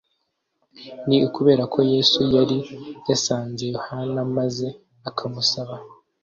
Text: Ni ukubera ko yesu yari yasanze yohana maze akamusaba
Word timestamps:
Ni 1.07 1.17
ukubera 1.27 1.63
ko 1.73 1.79
yesu 1.93 2.19
yari 2.35 2.57
yasanze 3.09 3.63
yohana 3.73 4.19
maze 4.37 4.67
akamusaba 5.09 5.75